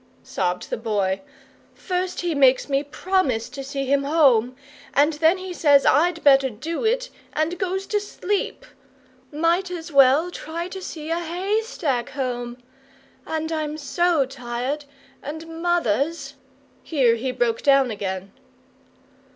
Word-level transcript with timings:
sobbed 0.23 0.71
the 0.71 0.77
Boy. 0.77 1.21
"First 1.75 2.21
he 2.21 2.33
makes 2.33 2.67
me 2.67 2.81
promise 2.81 3.47
to 3.49 3.63
see 3.63 3.85
him 3.85 4.01
home, 4.03 4.55
and 4.95 5.13
then 5.13 5.37
he 5.37 5.53
says 5.53 5.85
I'd 5.85 6.23
better 6.23 6.49
do 6.49 6.83
it, 6.83 7.11
and 7.33 7.59
goes 7.59 7.85
to 7.85 7.99
sleep! 7.99 8.65
Might 9.31 9.69
as 9.69 9.91
well 9.91 10.31
try 10.31 10.67
to 10.69 10.81
see 10.81 11.11
a 11.11 11.19
HAYSTACK 11.19 12.09
home! 12.13 12.57
And 13.27 13.51
I'm 13.51 13.77
so 13.77 14.25
tired, 14.25 14.85
and 15.21 15.61
mother's" 15.61 16.33
here 16.81 17.13
he 17.13 17.29
broke 17.31 17.61
down 17.61 17.91
again. 17.91 18.31